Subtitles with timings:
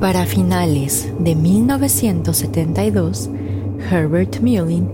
[0.00, 3.30] Para finales de 1972,
[3.90, 4.88] Herbert Mullin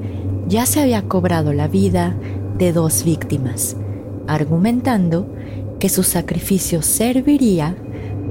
[0.49, 2.17] ya se había cobrado la vida
[2.57, 3.77] de dos víctimas,
[4.27, 5.27] argumentando
[5.79, 7.77] que su sacrificio serviría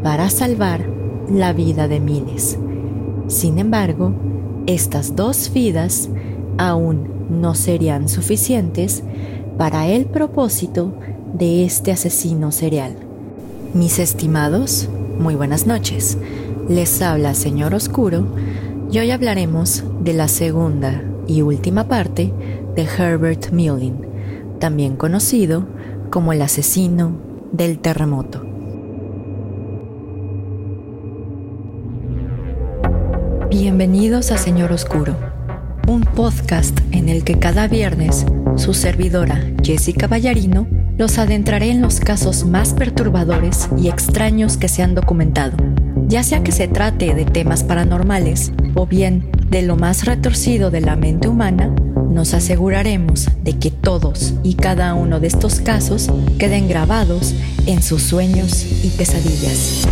[0.01, 0.84] para salvar
[1.30, 2.57] la vida de miles.
[3.28, 4.12] Sin embargo,
[4.66, 6.10] estas dos vidas
[6.58, 9.04] aún no serían suficientes
[9.60, 10.92] para el propósito
[11.36, 12.96] de este asesino serial.
[13.76, 16.17] Mis estimados, muy buenas noches.
[16.70, 18.25] Les habla Señor Oscuro
[18.91, 22.34] y hoy hablaremos de la segunda y última parte
[22.75, 23.95] de Herbert Mullin,
[24.59, 25.66] también conocido
[26.09, 27.17] como el asesino
[27.52, 28.45] del terremoto.
[33.49, 35.16] Bienvenidos a Señor Oscuro,
[35.88, 38.25] un podcast en el que cada viernes
[38.55, 44.83] su servidora Jessica Ballarino los adentraré en los casos más perturbadores y extraños que se
[44.83, 45.58] han documentado,
[46.13, 50.80] ya sea que se trate de temas paranormales o bien de lo más retorcido de
[50.80, 51.73] la mente humana,
[52.08, 57.34] nos aseguraremos de que todos y cada uno de estos casos queden grabados
[57.66, 59.88] en sus sueños y pesadillas.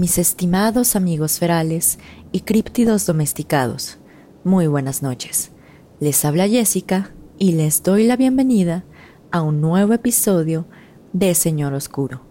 [0.00, 1.98] Mis estimados amigos ferales
[2.32, 3.98] y críptidos domesticados,
[4.44, 5.50] muy buenas noches.
[6.00, 8.82] Les habla Jessica y les doy la bienvenida
[9.30, 10.64] a un nuevo episodio
[11.12, 12.22] de Señor Oscuro.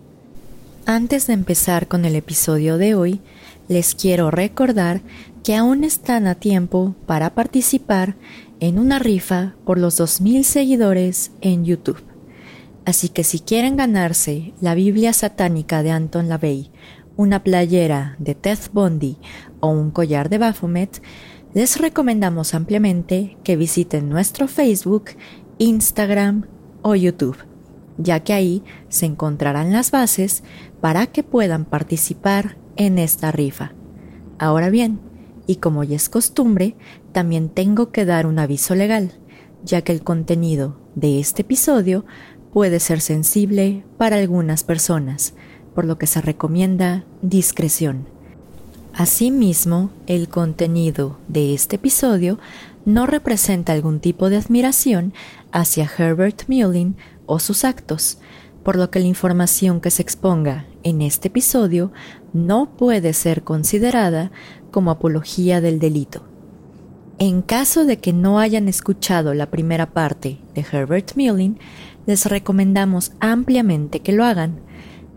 [0.88, 3.22] Antes de empezar con el episodio de hoy,
[3.68, 5.04] les quiero recordar
[5.44, 8.16] que aún están a tiempo para participar
[8.60, 12.02] en una rifa por los 2.000 seguidores en YouTube.
[12.90, 16.72] Así que si quieren ganarse la Biblia satánica de Anton LaVey,
[17.20, 19.18] una playera de Ted Bundy
[19.60, 21.02] o un collar de Baphomet,
[21.54, 25.08] les recomendamos ampliamente que visiten nuestro Facebook,
[25.58, 26.46] Instagram
[26.82, 27.36] o YouTube,
[27.98, 30.44] ya que ahí se encontrarán las bases
[30.80, 33.74] para que puedan participar en esta rifa.
[34.38, 35.02] Ahora bien,
[35.46, 36.78] y como ya es costumbre,
[37.12, 39.12] también tengo que dar un aviso legal,
[39.66, 42.06] ya que el contenido de este episodio
[42.54, 45.34] puede ser sensible para algunas personas,
[45.80, 48.06] por lo que se recomienda discreción.
[48.94, 52.38] Asimismo, el contenido de este episodio
[52.84, 55.14] no representa algún tipo de admiración
[55.54, 56.98] hacia Herbert Mullin
[57.28, 58.18] o sus actos,
[58.62, 61.94] por lo que la información que se exponga en este episodio
[62.34, 64.34] no puede ser considerada
[64.72, 66.24] como apología del delito.
[67.20, 71.58] En caso de que no hayan escuchado la primera parte de Herbert Mullin,
[72.06, 74.60] les recomendamos ampliamente que lo hagan,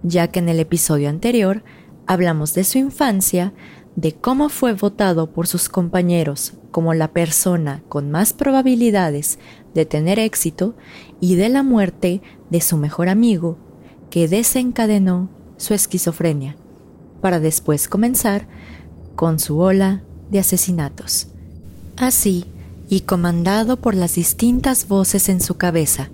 [0.02, 1.62] ya que en el episodio anterior
[2.06, 3.52] hablamos de su infancia,
[3.96, 9.38] de cómo fue votado por sus compañeros como la persona con más probabilidades
[9.74, 10.74] de tener éxito
[11.20, 13.58] y de la muerte de su mejor amigo,
[14.10, 16.56] que desencadenó su esquizofrenia,
[17.20, 18.48] para después comenzar
[19.14, 21.28] con su ola de asesinatos.
[21.96, 22.46] Así,
[22.88, 26.10] y comandado por las distintas voces en su cabeza,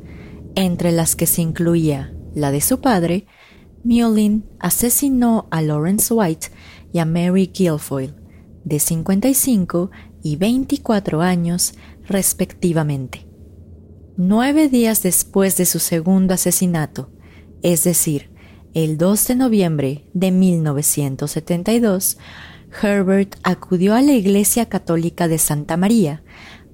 [0.54, 3.26] entre las que se incluía la de su padre,
[3.88, 6.48] Mullin asesinó a Lawrence White
[6.92, 8.14] y a Mary Guilfoyle,
[8.62, 9.90] de 55
[10.22, 11.72] y 24 años
[12.06, 13.26] respectivamente.
[14.18, 17.10] Nueve días después de su segundo asesinato,
[17.62, 18.30] es decir,
[18.74, 22.18] el 2 de noviembre de 1972,
[22.82, 26.22] Herbert acudió a la Iglesia Católica de Santa María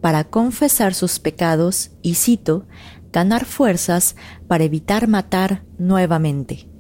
[0.00, 2.66] para confesar sus pecados y, cito,
[3.12, 4.16] ganar fuerzas
[4.48, 6.73] para evitar matar nuevamente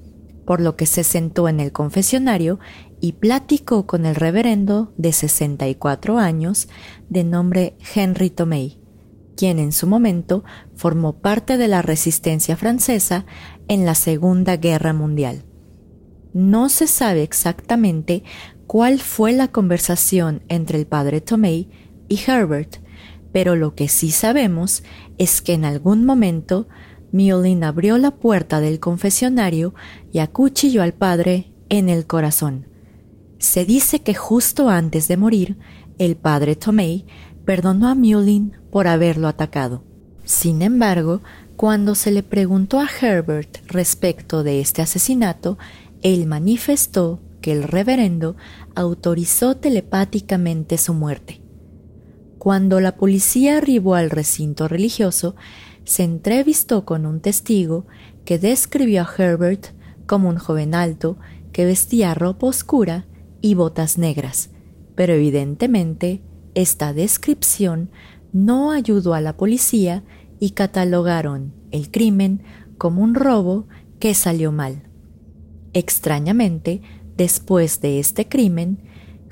[0.44, 2.58] por lo que se sentó en el confesionario
[3.00, 6.68] y platicó con el reverendo de 64 años
[7.08, 8.78] de nombre Henry Tomei,
[9.36, 10.44] quien en su momento
[10.74, 13.26] formó parte de la resistencia francesa
[13.68, 15.44] en la Segunda Guerra Mundial.
[16.32, 18.24] No se sabe exactamente
[18.66, 21.68] cuál fue la conversación entre el padre Tomei
[22.08, 22.76] y Herbert,
[23.32, 24.82] pero lo que sí sabemos
[25.18, 26.68] es que en algún momento
[27.14, 29.72] Mullin abrió la puerta del confesionario
[30.12, 32.66] y acuchilló al padre en el corazón.
[33.38, 35.56] Se dice que justo antes de morir,
[35.98, 37.06] el padre Tomei
[37.44, 39.84] perdonó a Mullin por haberlo atacado.
[40.24, 41.22] Sin embargo,
[41.54, 45.56] cuando se le preguntó a Herbert respecto de este asesinato,
[46.02, 48.34] él manifestó que el reverendo
[48.74, 51.40] autorizó telepáticamente su muerte.
[52.38, 55.36] Cuando la policía arribó al recinto religioso,
[55.84, 57.86] se entrevistó con un testigo
[58.24, 59.68] que describió a Herbert
[60.06, 61.18] como un joven alto
[61.52, 63.06] que vestía ropa oscura
[63.40, 64.50] y botas negras,
[64.94, 66.22] pero evidentemente
[66.54, 67.90] esta descripción
[68.32, 70.02] no ayudó a la policía
[70.40, 72.42] y catalogaron el crimen
[72.78, 73.66] como un robo
[73.98, 74.82] que salió mal.
[75.72, 76.82] Extrañamente,
[77.16, 78.82] después de este crimen,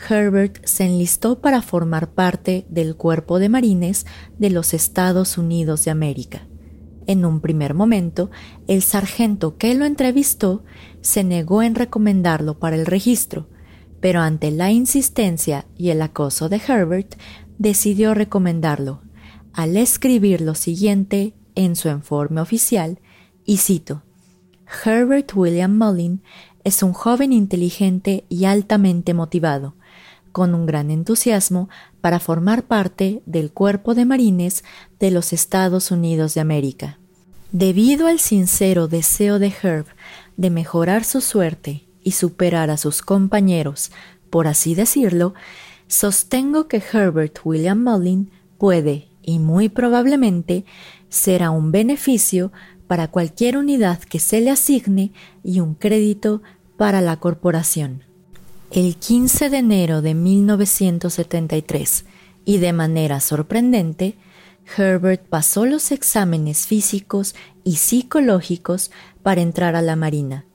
[0.08, 4.06] Herbert se enlistó para formar parte del cuerpo de marines
[4.38, 6.46] de los Estados Unidos de América.
[7.06, 8.30] En un primer momento,
[8.68, 10.64] el sargento que lo entrevistó
[11.00, 13.48] se negó en recomendarlo para el registro,
[14.00, 17.14] pero ante la insistencia y el acoso de Herbert,
[17.58, 19.02] decidió recomendarlo,
[19.52, 23.00] al escribir lo siguiente en su informe oficial,
[23.44, 24.02] y cito,
[24.84, 26.22] Herbert William Mullin
[26.64, 29.74] es un joven inteligente y altamente motivado,
[30.32, 31.68] con un gran entusiasmo
[32.00, 34.64] para formar parte del cuerpo de marines
[34.98, 36.98] de los Estados Unidos de América.
[37.52, 39.86] Debido al sincero deseo de Herb
[40.36, 43.92] de mejorar su suerte y superar a sus compañeros,
[44.30, 45.34] por así decirlo,
[45.86, 50.64] sostengo que Herbert William Mullin puede, y muy probablemente,
[51.10, 52.50] será un beneficio
[52.86, 55.12] para cualquier unidad que se le asigne
[55.44, 56.42] y un crédito
[56.76, 58.02] para la corporación.
[58.74, 62.06] El 15 de enero de 1973,
[62.46, 64.16] y de manera sorprendente,
[64.78, 67.34] Herbert pasó los exámenes físicos
[67.64, 68.90] y psicológicos
[69.22, 70.46] para entrar a la Marina,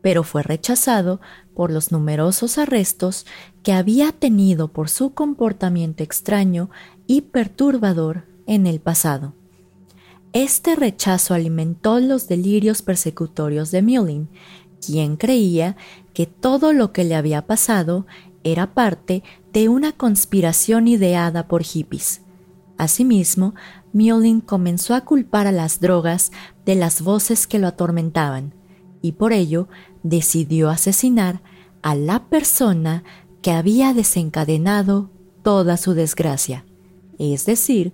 [0.00, 1.20] pero fue rechazado
[1.54, 3.26] por los numerosos arrestos
[3.62, 6.70] que había tenido por su comportamiento extraño
[7.06, 9.34] y perturbador en el pasado.
[10.32, 14.30] Este rechazo alimentó los delirios persecutorios de Mullin,
[14.80, 15.76] quien creía
[16.16, 18.06] que todo lo que le había pasado
[18.42, 19.22] era parte
[19.52, 22.22] de una conspiración ideada por hippies.
[22.78, 23.54] Asimismo,
[23.92, 26.32] Mullin comenzó a culpar a las drogas
[26.64, 28.54] de las voces que lo atormentaban,
[29.02, 29.68] y por ello
[30.04, 31.42] decidió asesinar
[31.82, 33.04] a la persona
[33.42, 35.10] que había desencadenado
[35.42, 36.64] toda su desgracia,
[37.18, 37.92] es decir,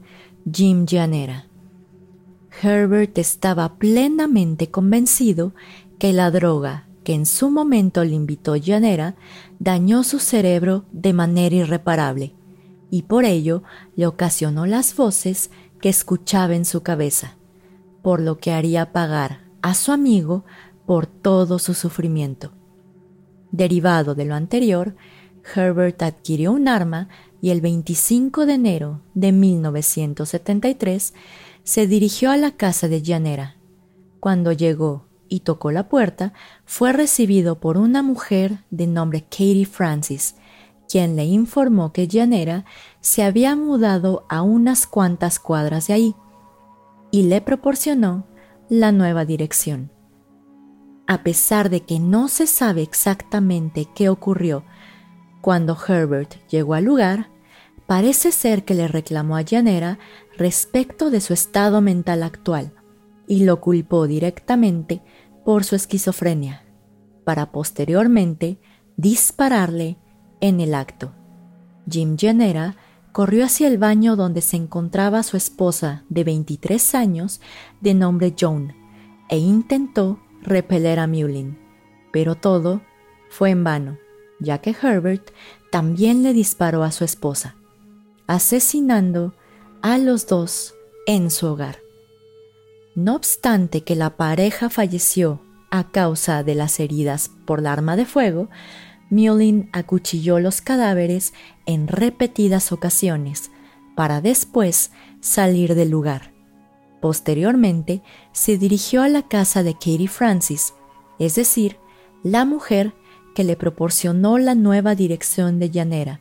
[0.49, 1.49] Jim Janera.
[2.63, 5.55] Herbert estaba plenamente convencido
[5.99, 9.17] que la droga que en su momento le invitó Janera
[9.59, 12.35] dañó su cerebro de manera irreparable
[12.91, 13.63] y por ello
[13.97, 15.51] le ocasionó las voces
[15.81, 17.37] que escuchaba en su cabeza,
[18.03, 20.45] por lo que haría pagar a su amigo
[20.87, 22.53] por todo su sufrimiento.
[23.51, 24.95] Derivado de lo anterior,
[25.55, 27.09] Herbert adquirió un arma
[27.41, 31.15] y el 25 de enero de 1973
[31.65, 33.57] se dirigió a la casa de Llanera.
[34.21, 36.35] Cuando llegó y tocó la puerta,
[36.67, 40.35] fue recibido por una mujer de nombre Katie Francis,
[40.87, 42.67] quien le informó que Llanera
[43.01, 46.15] se había mudado a unas cuantas cuadras de ahí
[47.11, 48.27] y le proporcionó
[48.69, 49.91] la nueva dirección.
[51.07, 54.65] A pesar de que no se sabe exactamente qué ocurrió
[55.41, 57.31] cuando Herbert llegó al lugar,
[57.87, 59.99] parece ser que le reclamó a Llanera
[60.37, 62.75] respecto de su estado mental actual
[63.27, 65.01] y lo culpó directamente
[65.45, 66.65] por su esquizofrenia,
[67.25, 68.59] para posteriormente
[68.97, 69.99] dispararle
[70.41, 71.13] en el acto.
[71.89, 72.77] Jim Llanera
[73.13, 77.41] corrió hacia el baño donde se encontraba su esposa de 23 años
[77.81, 78.75] de nombre Joan
[79.29, 81.59] e intentó repeler a Mullin,
[82.13, 82.83] pero todo
[83.31, 83.99] fue en vano,
[84.41, 85.31] ya que Herbert
[85.71, 87.57] también le disparó a su esposa,
[88.27, 89.35] asesinando
[89.83, 90.75] a los dos
[91.07, 91.82] en su hogar.
[92.95, 98.05] No obstante que la pareja falleció a causa de las heridas por la arma de
[98.05, 98.51] fuego,
[99.09, 101.33] Mullin acuchilló los cadáveres
[101.65, 103.51] en repetidas ocasiones
[103.97, 106.33] para después salir del lugar.
[107.01, 110.75] Posteriormente, se dirigió a la casa de Katie Francis,
[111.19, 111.79] es decir,
[112.23, 112.95] la mujer
[113.35, 116.21] que le proporcionó la nueva dirección de Llanera,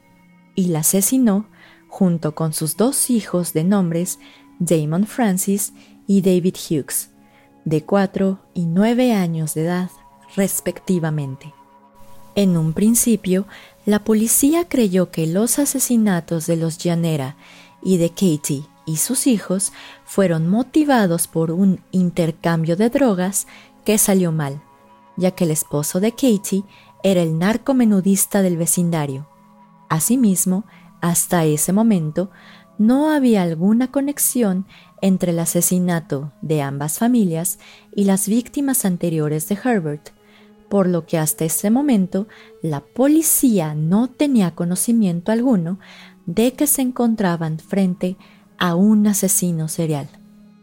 [0.56, 1.48] y la asesinó
[1.88, 4.20] junto con sus dos hijos de nombres
[4.60, 7.10] Damon Francis y David Hughes,
[7.65, 9.89] de cuatro y nueve años de edad,
[10.36, 11.53] respectivamente.
[12.36, 13.46] En un principio,
[13.86, 17.36] la policía creyó que los asesinatos de los Llanera
[17.84, 19.74] y de Katie y sus hijos
[20.05, 23.48] fueron motivados por un intercambio de drogas
[23.86, 24.62] que salió mal,
[25.17, 26.63] ya que el esposo de Katie
[27.03, 29.27] era el narcomenudista del vecindario.
[29.89, 30.63] Asimismo,
[31.01, 32.29] hasta ese momento,
[32.77, 34.65] no había alguna conexión
[35.01, 37.60] entre el asesinato de ambas familias
[37.96, 40.10] y las víctimas anteriores de Herbert,
[40.70, 42.27] por lo que hasta ese momento
[42.62, 45.79] la policía no tenía conocimiento alguno
[46.25, 48.15] de que se encontraban frente
[48.58, 50.08] a un asesino serial.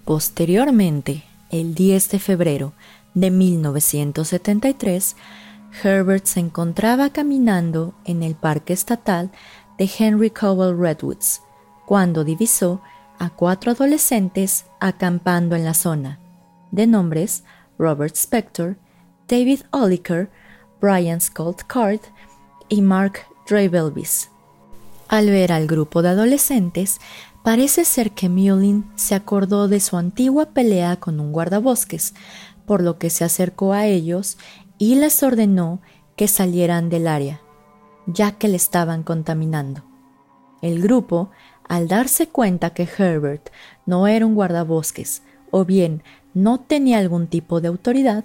[0.04, 2.73] Posteriormente, el 10 de febrero
[3.14, 5.16] de 1973,
[5.83, 9.30] Herbert se encontraba caminando en el parque estatal
[9.76, 11.42] de Henry Cowell Redwoods,
[11.87, 12.80] cuando divisó
[13.19, 16.21] a cuatro adolescentes acampando en la zona,
[16.71, 17.45] de nombres
[17.79, 18.77] Robert Spector,
[19.29, 20.31] David Oliker,
[20.81, 22.01] Brian Scott Card
[22.69, 24.31] y Mark Drabelvis.
[25.09, 27.01] Al ver al grupo de adolescentes,
[27.43, 32.15] parece ser que Mullin se acordó de su antigua pelea con un guardabosques,
[32.67, 34.37] por lo que se acercó a ellos
[34.77, 35.81] y les ordenó
[36.17, 37.41] que salieran del área,
[38.07, 39.83] ya que le estaban contaminando.
[40.61, 41.31] El grupo,
[41.69, 43.51] al darse cuenta que Herbert
[43.87, 46.03] no era un guardabosques, o bien
[46.35, 48.25] no tenía algún tipo de autoridad,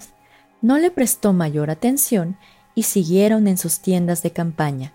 [0.62, 2.36] no le prestó mayor atención
[2.74, 4.92] y siguieron en sus tiendas de campaña.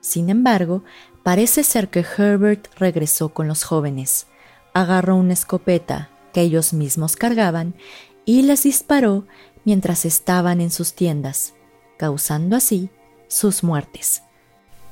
[0.00, 0.84] Sin embargo,
[1.22, 4.26] parece ser que Herbert regresó con los jóvenes,
[4.74, 7.74] agarró una escopeta que ellos mismos cargaban
[8.24, 9.26] y les disparó
[9.64, 11.54] mientras estaban en sus tiendas,
[11.96, 12.90] causando así
[13.26, 14.22] sus muertes.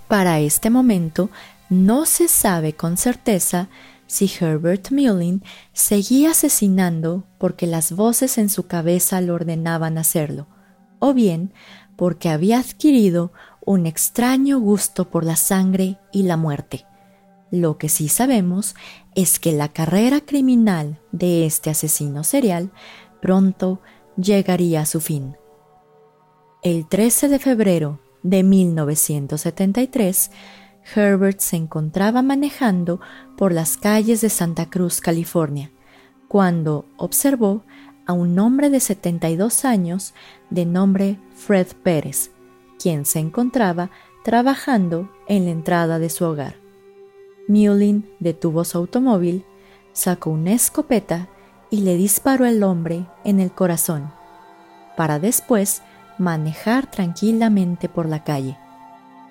[0.09, 1.31] Para este momento,
[1.69, 3.69] no se sabe con certeza
[4.07, 5.43] si Herbert Mullin
[5.73, 10.47] seguía asesinando porque las voces en su cabeza lo ordenaban hacerlo,
[10.99, 11.53] o bien
[11.97, 13.33] porque había adquirido
[13.65, 16.87] un extraño gusto por la sangre y la muerte.
[17.51, 18.75] Lo que sí sabemos
[19.15, 22.71] es que la carrera criminal de este asesino serial
[23.21, 23.81] pronto
[24.17, 25.37] llegaría a su fin.
[26.63, 30.31] El 13 de febrero de 1973,
[30.95, 33.01] Herbert se encontraba manejando
[33.37, 35.71] por las calles de Santa Cruz, California,
[36.29, 37.65] cuando observó
[38.07, 40.15] a un hombre de 72 años
[40.51, 42.31] de nombre Fred Pérez,
[42.79, 43.91] quien se encontraba
[44.23, 46.57] trabajando en la entrada de su hogar.
[47.49, 49.45] Mullin detuvo su automóvil,
[49.93, 51.29] sacó una escopeta
[51.71, 54.13] y le disparó al hombre en el corazón,
[54.97, 55.83] para después
[56.19, 58.57] manejar tranquilamente por la calle.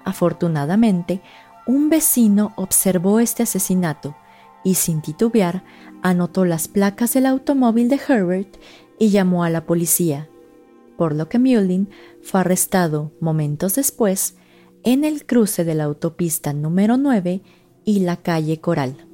[0.04, 1.22] Afortunadamente,
[1.68, 4.16] un vecino observó este asesinato
[4.64, 5.64] y sin titubear
[6.02, 8.58] anotó las placas del automóvil de Herbert
[9.00, 10.30] y llamó a la policía,
[10.98, 11.90] por lo que Mullin
[12.22, 14.36] fue arrestado momentos después
[14.84, 17.42] en el cruce de la autopista número 9
[17.84, 19.08] y la calle Coral.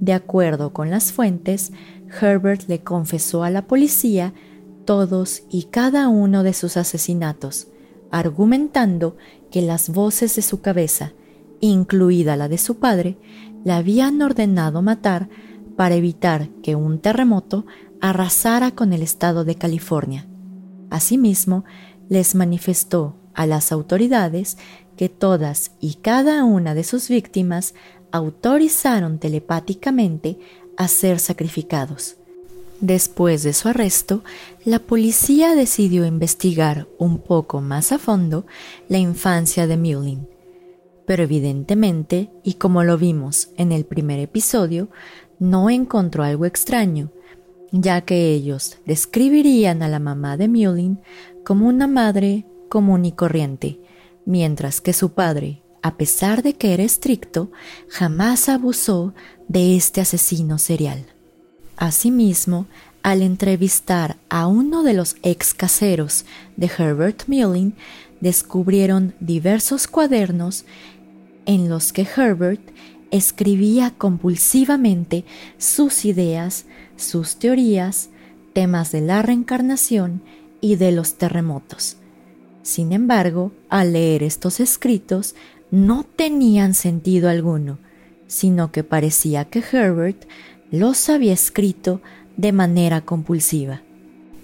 [0.00, 1.72] De acuerdo con las fuentes,
[2.20, 4.34] Herbert le confesó a la policía
[4.84, 7.68] todos y cada uno de sus asesinatos,
[8.10, 9.16] argumentando
[9.50, 11.12] que las voces de su cabeza,
[11.60, 13.16] incluida la de su padre,
[13.64, 15.28] le habían ordenado matar
[15.76, 17.66] para evitar que un terremoto
[18.00, 20.26] arrasara con el estado de California.
[20.90, 21.64] Asimismo,
[22.08, 24.56] les manifestó a las autoridades
[24.96, 27.74] que todas y cada una de sus víctimas
[28.12, 30.38] autorizaron telepáticamente
[30.76, 32.16] a ser sacrificados.
[32.80, 34.22] Después de su arresto,
[34.64, 38.46] la policía decidió investigar un poco más a fondo
[38.88, 40.35] la infancia de Mullin.
[41.06, 44.88] Pero evidentemente, y como lo vimos en el primer episodio,
[45.38, 47.10] no encontró algo extraño,
[47.72, 51.00] ya que ellos describirían a la mamá de Mullin
[51.44, 53.78] como una madre común y corriente,
[54.24, 57.50] mientras que su padre, a pesar de que era estricto,
[57.88, 59.14] jamás abusó
[59.48, 61.06] de este asesino serial.
[61.76, 62.66] Asimismo,
[63.02, 66.24] al entrevistar a uno de los ex caseros
[66.56, 67.76] de Herbert Mullin,
[68.20, 70.64] descubrieron diversos cuadernos
[71.46, 72.60] en los que Herbert
[73.10, 75.24] escribía compulsivamente
[75.58, 78.10] sus ideas, sus teorías,
[78.52, 80.22] temas de la reencarnación
[80.60, 81.96] y de los terremotos.
[82.62, 85.34] Sin embargo, al leer estos escritos,
[85.70, 87.78] no tenían sentido alguno,
[88.26, 90.26] sino que parecía que Herbert
[90.70, 92.00] los había escrito
[92.36, 93.82] de manera compulsiva.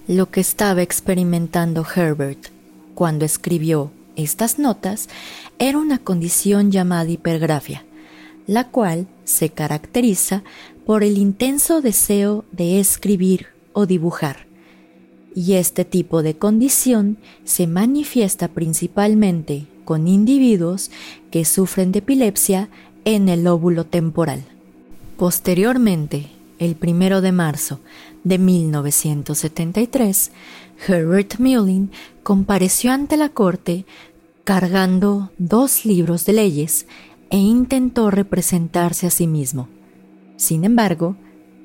[0.07, 2.49] Lo que estaba experimentando Herbert
[2.95, 5.09] cuando escribió estas notas
[5.59, 7.85] era una condición llamada hipergrafia,
[8.47, 10.43] la cual se caracteriza
[10.87, 14.47] por el intenso deseo de escribir o dibujar.
[15.35, 20.91] Y este tipo de condición se manifiesta principalmente con individuos
[21.31, 22.69] que sufren de epilepsia
[23.05, 24.45] en el lóbulo temporal.
[25.17, 26.27] Posteriormente,
[26.59, 27.81] el primero de marzo
[28.25, 30.31] de 1973,
[30.87, 31.91] Herbert Mullin
[32.23, 33.85] compareció ante la corte
[34.45, 36.87] cargando dos libros de leyes
[37.31, 39.69] e intentó representarse a sí mismo.
[40.37, 41.17] Sin embargo,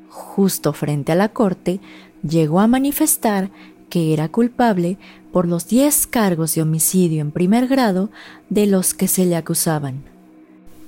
[0.09, 1.79] justo frente a la corte,
[2.21, 3.49] llegó a manifestar
[3.89, 4.97] que era culpable
[5.31, 8.09] por los diez cargos de homicidio en primer grado
[8.49, 10.03] de los que se le acusaban.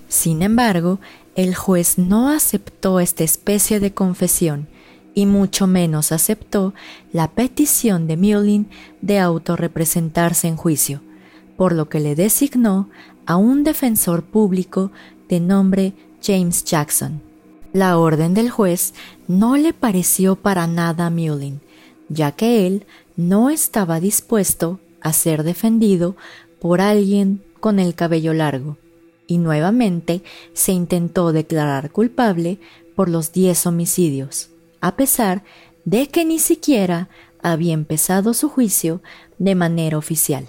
[0.08, 1.00] Sin embargo,
[1.36, 4.68] el juez no aceptó esta especie de confesión
[5.14, 6.74] y mucho menos aceptó
[7.12, 8.68] la petición de Mullin
[9.02, 11.02] de autorrepresentarse en juicio,
[11.58, 12.90] por lo que le designó
[13.26, 14.92] a un defensor público
[15.28, 17.22] de nombre James Jackson.
[17.74, 18.94] La orden del juez
[19.28, 21.62] no le pareció para nada a Mullin,
[22.08, 22.86] ya que él
[23.16, 26.16] no estaba dispuesto a ser defendido
[26.60, 28.78] por alguien con el cabello largo,
[29.28, 30.24] y nuevamente
[30.54, 32.60] se intentó declarar culpable
[32.96, 34.49] por los diez homicidios,
[34.82, 35.44] a pesar
[35.86, 37.10] de que ni siquiera
[37.42, 39.02] había empezado su juicio
[39.38, 40.48] de manera oficial.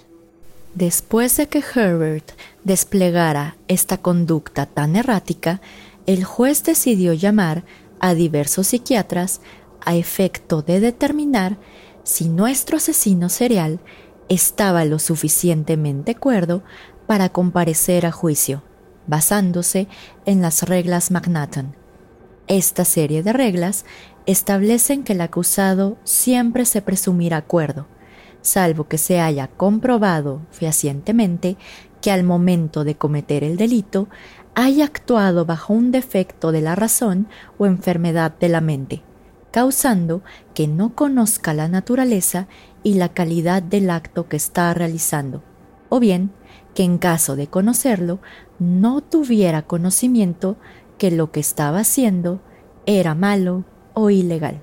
[0.75, 2.31] Después de que Herbert
[2.63, 5.61] desplegara esta conducta tan errática,
[6.05, 7.63] el juez decidió llamar
[7.99, 9.41] a diversos psiquiatras
[9.85, 11.57] a efecto de determinar
[12.03, 13.79] si nuestro asesino serial
[14.29, 16.63] estaba lo suficientemente cuerdo
[17.05, 18.63] para comparecer a juicio,
[19.07, 19.87] basándose
[20.25, 21.75] en las reglas Manhattan.
[22.51, 23.85] Esta serie de reglas
[24.25, 27.87] establecen que el acusado siempre se presumirá cuerdo,
[28.41, 31.55] salvo que se haya comprobado fehacientemente
[32.01, 34.09] que al momento de cometer el delito
[34.53, 39.01] haya actuado bajo un defecto de la razón o enfermedad de la mente,
[39.51, 40.21] causando
[40.53, 42.49] que no conozca la naturaleza
[42.83, 45.41] y la calidad del acto que está realizando,
[45.87, 46.33] o bien
[46.73, 48.19] que en caso de conocerlo
[48.59, 50.57] no tuviera conocimiento
[51.01, 52.43] que lo que estaba haciendo
[52.85, 53.65] era malo
[53.95, 54.61] o ilegal.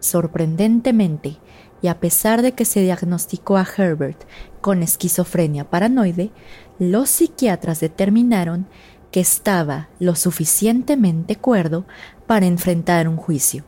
[0.00, 1.38] Sorprendentemente,
[1.80, 4.24] y a pesar de que se diagnosticó a Herbert
[4.60, 6.30] con esquizofrenia paranoide,
[6.78, 8.66] los psiquiatras determinaron
[9.10, 11.86] que estaba lo suficientemente cuerdo
[12.26, 13.64] para enfrentar un juicio,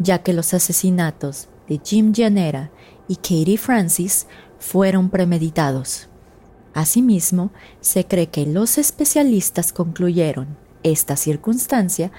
[0.00, 2.72] ya que los asesinatos de Jim Janera
[3.06, 4.26] y Katie Francis
[4.58, 6.08] fueron premeditados.
[6.74, 12.10] Asimismo, se cree que los especialistas concluyeron esta circunstancia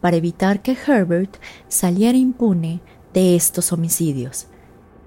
[0.00, 1.36] para evitar que Herbert
[1.68, 2.80] saliera impune
[3.12, 4.46] de estos homicidios,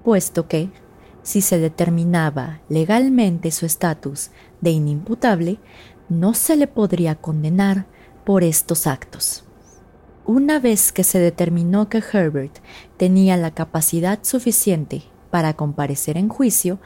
[0.02, 0.70] puesto que,
[1.22, 4.30] si se determinaba legalmente su estatus
[4.60, 5.58] de inimputable,
[6.08, 7.86] no se le podría condenar
[8.24, 9.44] por estos actos.
[10.26, 12.58] Una vez que se determinó que Herbert
[12.96, 16.78] tenía la capacidad suficiente para comparecer en juicio,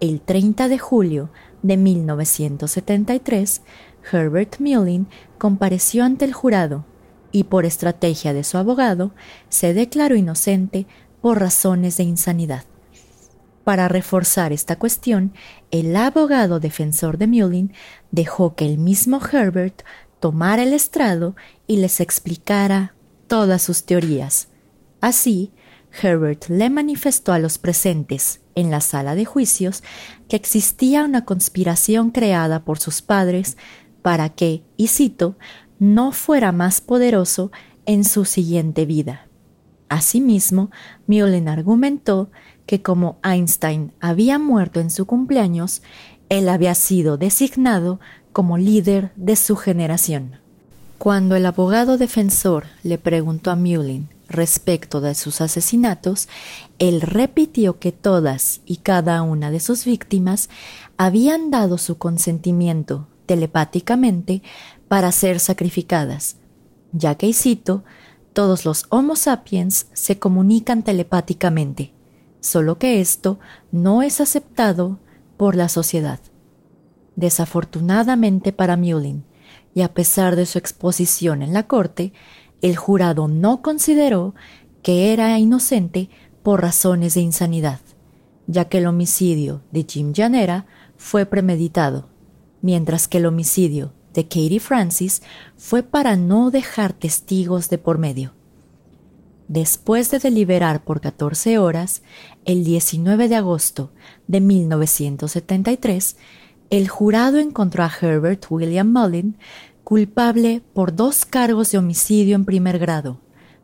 [0.00, 1.30] el 30 de julio
[1.62, 3.62] de 1973,
[4.10, 6.84] Herbert Mullin compareció ante el jurado
[7.32, 9.12] y por estrategia de su abogado
[9.48, 10.86] se declaró inocente
[11.20, 12.64] por razones de insanidad.
[13.64, 15.32] Para reforzar esta cuestión,
[15.72, 17.72] el abogado defensor de Mullin
[18.12, 19.82] dejó que el mismo Herbert
[20.20, 21.34] tomara el estrado
[21.66, 22.94] y les explicara
[23.26, 24.48] todas sus teorías.
[25.00, 25.52] Así,
[26.00, 29.82] Herbert le manifestó a los presentes en la sala de juicios
[30.28, 33.56] que existía una conspiración creada por sus padres
[34.06, 35.34] para que, y cito,
[35.80, 37.50] no fuera más poderoso
[37.86, 39.26] en su siguiente vida.
[39.88, 40.70] Asimismo,
[41.08, 42.30] Mullin argumentó
[42.66, 45.82] que como Einstein había muerto en su cumpleaños,
[46.28, 47.98] él había sido designado
[48.32, 50.36] como líder de su generación.
[50.98, 56.28] Cuando el abogado defensor le preguntó a Mullin respecto de sus asesinatos,
[56.78, 60.48] él repitió que todas y cada una de sus víctimas
[60.96, 64.42] habían dado su consentimiento telepáticamente
[64.88, 66.36] para ser sacrificadas,
[66.92, 67.84] ya que, y cito,
[68.32, 71.96] todos los Homo sapiens se comunican telepáticamente
[72.46, 73.38] solo que esto
[73.72, 74.98] no es aceptado
[75.36, 76.20] por la sociedad.
[77.16, 79.24] Desafortunadamente para Mullin,
[79.74, 82.12] y a pesar de su exposición en la corte,
[82.62, 84.34] el jurado no consideró
[84.82, 86.08] que era inocente
[86.42, 87.80] por razones de insanidad,
[88.46, 92.08] ya que el homicidio de Jim Janera fue premeditado,
[92.62, 95.22] mientras que el homicidio de Katie Francis
[95.56, 98.32] fue para no dejar testigos de por medio.
[99.48, 102.02] Después de deliberar por 14 horas,
[102.44, 103.92] el 19 de agosto
[104.26, 106.16] de 1973,
[106.70, 109.36] el jurado encontró a Herbert William Mullin
[109.84, 113.20] culpable por dos cargos de homicidio en primer grado,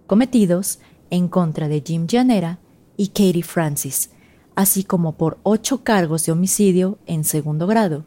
[0.06, 0.78] cometidos
[1.10, 2.60] en contra de Jim Janera
[2.96, 4.10] y Katie Francis,
[4.54, 8.04] así como por ocho cargos de homicidio en segundo grado,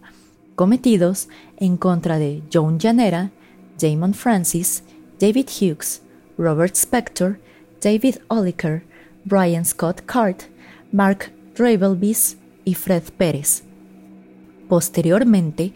[0.55, 3.31] cometidos en contra de Joan Janera,
[3.79, 4.83] Damon Francis,
[5.19, 6.01] David Hughes,
[6.37, 7.39] Robert Spector
[7.85, 8.83] David Oliker,
[9.25, 10.43] Brian Scott Cart,
[10.91, 13.63] Mark Dravelbis y Fred Pérez.
[14.67, 15.71] Posteriormente,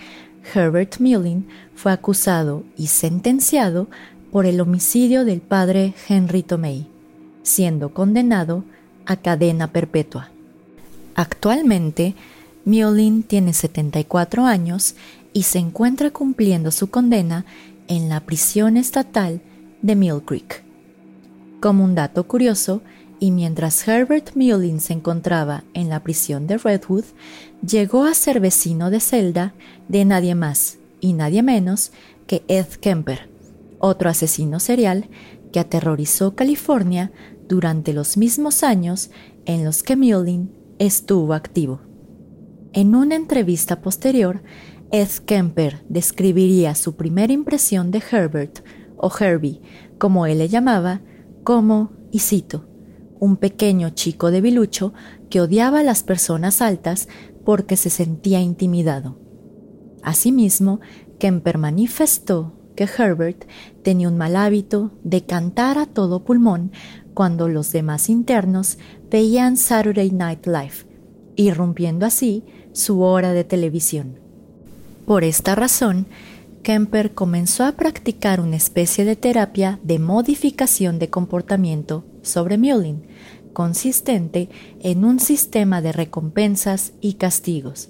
[0.53, 3.89] Herbert Mullin fue acusado y sentenciado
[4.31, 6.87] por el homicidio del padre Henry Tomei,
[7.43, 8.63] siendo condenado
[9.05, 10.31] a cadena perpetua.
[11.13, 12.15] Actualmente,
[12.69, 14.93] Mullin tiene 74 años
[15.33, 17.45] y se encuentra cumpliendo su condena
[17.87, 19.41] en la prisión estatal
[19.81, 20.63] de Mill Creek.
[21.61, 22.83] Como un dato curioso,
[23.19, 27.05] y mientras Herbert Mullin se encontraba en la prisión de Redwood,
[27.67, 29.55] llegó a ser vecino de celda
[29.87, 31.91] de nadie más y nadie menos
[32.27, 33.29] que Ed Kemper,
[33.79, 35.09] otro asesino serial
[35.51, 37.11] que aterrorizó California
[37.47, 39.09] durante los mismos años
[39.45, 41.88] en los que Mullin estuvo activo.
[42.71, 44.43] En una entrevista posterior,
[44.91, 48.59] Ed Kemper describiría su primera impresión de Herbert,
[48.95, 49.61] o Herbie,
[49.97, 51.01] como él le llamaba,
[51.43, 52.67] como, y cito,
[53.19, 54.93] un pequeño chico debilucho
[55.29, 57.07] que odiaba a las personas altas
[57.43, 59.17] porque se sentía intimidado.
[60.03, 60.79] Asimismo,
[61.17, 63.45] Kemper manifestó que Herbert
[63.83, 66.71] tenía un mal hábito de cantar a todo pulmón
[67.13, 68.77] cuando los demás internos
[69.09, 70.88] veían Saturday Night Live,
[71.39, 74.19] irrumpiendo así su hora de televisión.
[75.05, 76.05] Por esta razón,
[76.63, 83.07] Kemper comenzó a practicar una especie de terapia de modificación de comportamiento sobre Mullin,
[83.53, 84.49] consistente
[84.81, 87.89] en un sistema de recompensas y castigos.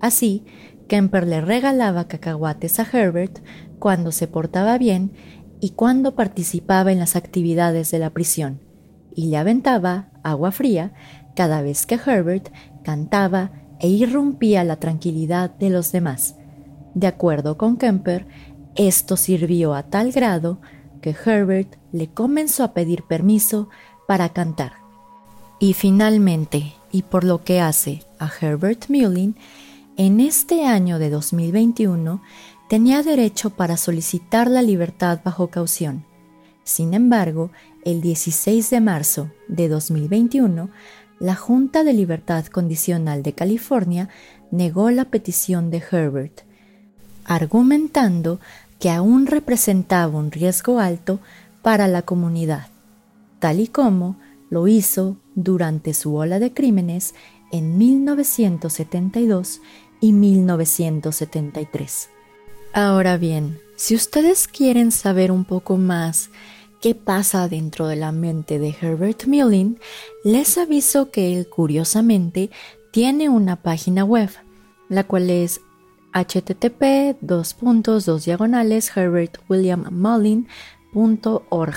[0.00, 0.44] Así,
[0.86, 3.38] Kemper le regalaba cacahuates a Herbert
[3.78, 5.12] cuando se portaba bien
[5.58, 8.60] y cuando participaba en las actividades de la prisión,
[9.14, 10.92] y le aventaba agua fría
[11.34, 12.50] cada vez que Herbert
[12.82, 16.36] cantaba e irrumpía la tranquilidad de los demás.
[16.94, 18.26] De acuerdo con Kemper,
[18.76, 20.60] esto sirvió a tal grado
[21.00, 23.68] que Herbert le comenzó a pedir permiso
[24.06, 24.72] para cantar.
[25.58, 29.36] Y finalmente, y por lo que hace a Herbert Mullin,
[29.96, 32.22] en este año de 2021
[32.68, 36.04] tenía derecho para solicitar la libertad bajo caución.
[36.64, 37.50] Sin embargo,
[37.84, 40.70] el 16 de marzo de 2021,
[41.20, 44.08] la Junta de Libertad Condicional de California
[44.50, 46.40] negó la petición de Herbert,
[47.26, 48.40] argumentando
[48.80, 51.20] que aún representaba un riesgo alto
[51.62, 52.68] para la comunidad,
[53.38, 54.16] tal y como
[54.48, 57.14] lo hizo durante su ola de crímenes
[57.52, 59.60] en 1972
[60.00, 62.08] y 1973.
[62.72, 66.30] Ahora bien, si ustedes quieren saber un poco más
[66.80, 69.78] qué pasa dentro de la mente de Herbert Mullin,
[70.24, 72.50] les aviso que él curiosamente
[72.90, 74.30] tiene una página web,
[74.88, 75.60] la cual es
[76.12, 77.16] http
[78.24, 81.74] diagonales herbertwilliammullin.org.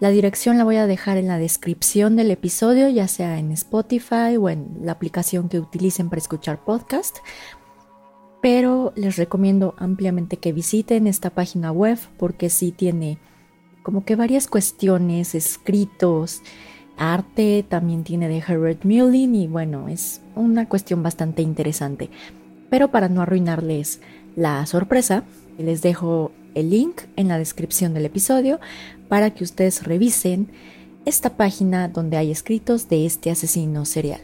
[0.00, 4.36] La dirección la voy a dejar en la descripción del episodio, ya sea en Spotify
[4.38, 7.16] o en la aplicación que utilicen para escuchar podcast.
[8.40, 13.18] Pero les recomiendo ampliamente que visiten esta página web porque sí tiene
[13.82, 16.42] como que varias cuestiones, escritos,
[16.96, 22.10] arte, también tiene de Herbert Mullin y bueno, es una cuestión bastante interesante.
[22.70, 24.00] Pero para no arruinarles
[24.36, 25.24] la sorpresa,
[25.58, 28.60] les dejo el link en la descripción del episodio
[29.08, 30.48] para que ustedes revisen
[31.04, 34.20] esta página donde hay escritos de este asesino serial.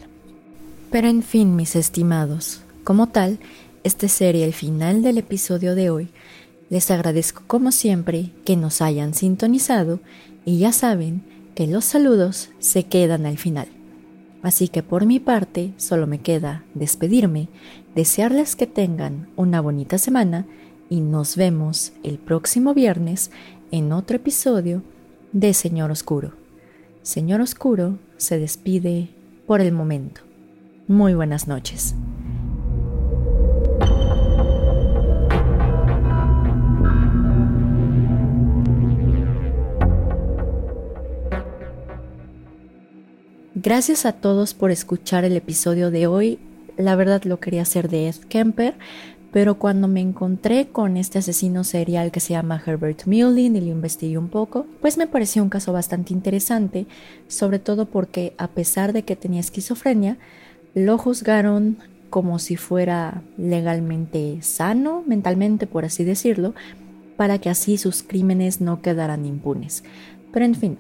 [0.91, 3.39] Pero en fin, mis estimados, como tal,
[3.83, 6.09] este sería el final del episodio de hoy.
[6.75, 10.01] Les agradezco como siempre que nos hayan sintonizado
[10.45, 11.23] y ya saben
[11.55, 13.69] que los saludos se quedan al final.
[14.43, 17.49] Así que por mi parte solo me queda despedirme,
[17.95, 20.47] desearles que tengan una bonita semana
[20.91, 23.31] y nos vemos el próximo viernes
[23.71, 24.83] en otro episodio
[25.31, 26.33] de Señor Oscuro.
[27.03, 29.11] Señor Oscuro se despide
[29.47, 30.23] por el momento.
[30.89, 31.95] Muy buenas noches.
[43.65, 46.39] Gracias a todos por escuchar el episodio de hoy.
[46.77, 48.75] La verdad lo quería hacer de Ed Kemper,
[49.33, 53.69] pero cuando me encontré con este asesino serial que se llama Herbert Mullin y lo
[53.69, 56.87] investigué un poco, pues me pareció un caso bastante interesante,
[57.27, 60.19] sobre todo porque a pesar de que tenía esquizofrenia,
[60.75, 61.79] lo juzgaron
[62.11, 66.53] como si fuera legalmente sano, mentalmente por así decirlo,
[67.17, 69.85] para que así sus crímenes no quedaran impunes.
[70.35, 70.79] Pero en fin,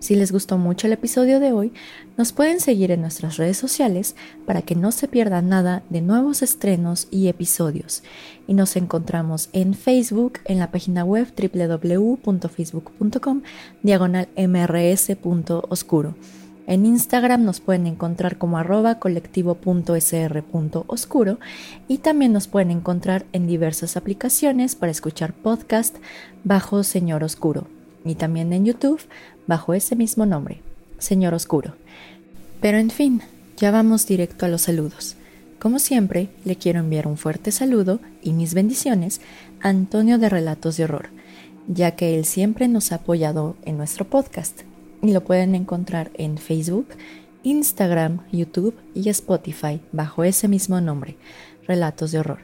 [0.00, 1.74] si les gustó mucho el episodio de hoy,
[2.16, 6.40] nos pueden seguir en nuestras redes sociales para que no se pierdan nada de nuevos
[6.42, 8.02] estrenos y episodios.
[8.46, 13.42] Y nos encontramos en Facebook, en la página web www.facebook.com,
[13.82, 16.14] diagonal mrs.oscuro.
[16.66, 21.38] En Instagram nos pueden encontrar como arroba colectivo.sr.oscuro
[21.88, 25.98] y también nos pueden encontrar en diversas aplicaciones para escuchar podcast
[26.42, 27.66] bajo Señor Oscuro
[28.04, 29.00] y también en YouTube
[29.50, 30.62] bajo ese mismo nombre,
[30.98, 31.74] Señor Oscuro.
[32.60, 33.20] Pero en fin,
[33.56, 35.16] ya vamos directo a los saludos.
[35.58, 39.20] Como siempre, le quiero enviar un fuerte saludo y mis bendiciones
[39.60, 41.08] a Antonio de Relatos de Horror,
[41.66, 44.60] ya que él siempre nos ha apoyado en nuestro podcast.
[45.02, 46.86] y lo pueden encontrar en Facebook,
[47.42, 51.16] Instagram, YouTube y Spotify bajo ese mismo nombre,
[51.66, 52.40] Relatos de Horror.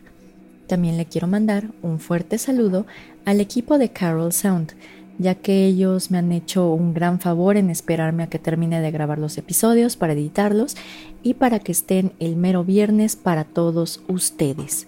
[0.67, 2.85] También le quiero mandar un fuerte saludo
[3.27, 4.73] al equipo de Carol Sound,
[5.19, 8.91] ya que ellos me han hecho un gran favor en esperarme a que termine de
[8.91, 10.77] grabar los episodios para editarlos
[11.23, 14.87] y para que estén el mero viernes para todos ustedes.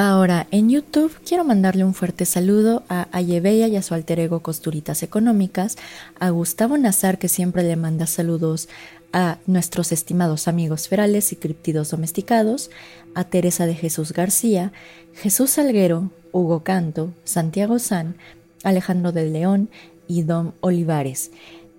[0.00, 4.40] Ahora, en YouTube quiero mandarle un fuerte saludo a Ayebella y a su alter ego
[4.44, 5.76] Costuritas Económicas,
[6.20, 8.68] a Gustavo Nazar que siempre le manda saludos
[9.12, 12.70] a nuestros estimados amigos ferales y criptidos domesticados,
[13.16, 14.72] a Teresa de Jesús García,
[15.14, 18.16] Jesús Salguero, Hugo Canto, Santiago San,
[18.64, 19.70] Alejandro del León
[20.06, 21.30] y Dom Olivares.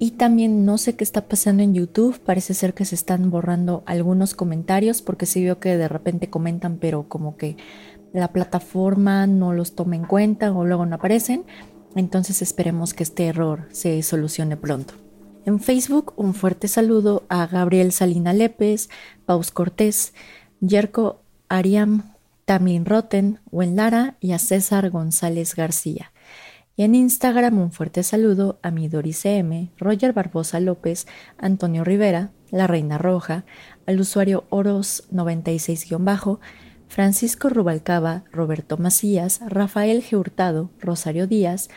[0.02, 3.84] Y también no sé qué está pasando en YouTube, parece ser que se están borrando
[3.86, 7.58] algunos comentarios porque sí veo que de repente comentan pero como que
[8.14, 11.44] la plataforma no los toma en cuenta o luego no aparecen.
[11.96, 14.94] Entonces esperemos que este error se solucione pronto.
[15.46, 18.90] En Facebook un fuerte saludo a Gabriel Salina Lépez,
[19.26, 20.14] Paus Cortés,
[20.62, 22.16] Yerko Ariam,
[22.46, 26.12] Tamlin Roten, Wen Lara y a César González García.
[26.80, 32.68] Y en Instagram un fuerte saludo a Midori CM, Roger Barbosa López, Antonio Rivera, La
[32.68, 33.44] Reina Roja,
[33.86, 36.40] al usuario Oros96-
[36.88, 40.18] Francisco Rubalcaba, Roberto Macías, Rafael G.
[40.18, 41.68] Hurtado, Rosario Díaz,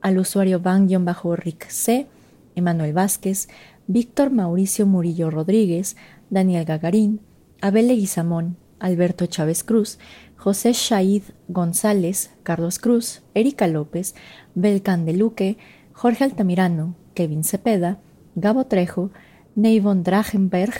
[0.00, 2.06] al usuario Van-Rick C,
[2.54, 3.50] Emanuel Vázquez,
[3.86, 5.98] Víctor Mauricio Murillo Rodríguez,
[6.30, 7.20] Daniel Gagarín,
[7.60, 9.98] Abel Leguizamón, Alberto Chávez Cruz,
[10.36, 14.14] José Shaid González, Carlos Cruz, Erika López,
[14.54, 15.58] Belcán de Luque,
[15.92, 18.00] Jorge Altamirano, Kevin Cepeda,
[18.34, 19.10] Gabo Trejo,
[19.54, 20.74] Neivon Drachenberg,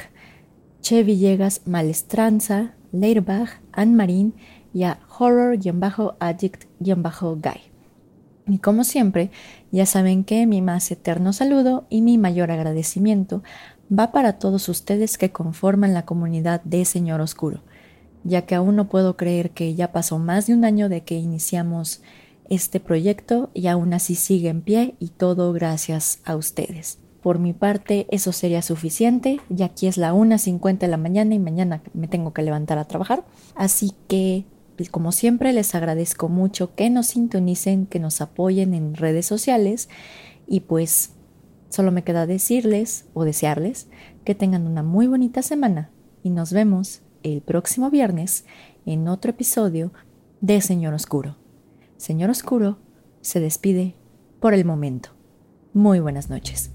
[0.82, 4.34] Che Villegas Malestranza, Leirbach, Anne Marín
[4.72, 7.60] y a Horror-Addict-Guy.
[8.48, 9.30] Y como siempre,
[9.72, 13.42] ya saben que mi más eterno saludo y mi mayor agradecimiento
[13.90, 17.62] va para todos ustedes que conforman la comunidad de Señor Oscuro,
[18.26, 21.16] ya que aún no puedo creer que ya pasó más de un año de que
[21.16, 22.02] iniciamos
[22.48, 26.98] este proyecto y aún así sigue en pie y todo gracias a ustedes.
[27.22, 31.38] Por mi parte, eso sería suficiente, ya aquí es la 1.50 de la mañana y
[31.38, 33.24] mañana me tengo que levantar a trabajar.
[33.56, 34.44] Así que,
[34.76, 39.88] pues, como siempre, les agradezco mucho que nos sintonicen, que nos apoyen en redes sociales
[40.46, 41.10] y pues
[41.68, 43.88] solo me queda decirles o desearles
[44.24, 45.90] que tengan una muy bonita semana
[46.22, 48.44] y nos vemos el próximo viernes
[48.84, 49.92] en otro episodio
[50.40, 51.36] de Señor Oscuro.
[51.96, 52.78] Señor Oscuro
[53.20, 53.96] se despide
[54.38, 55.10] por el momento.
[55.72, 56.70] Muy buenas noches.